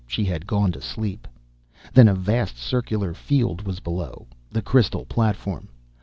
[0.07, 1.27] She had gone to sleep.
[1.93, 5.69] Then a vast, circular field was below the crystal platform.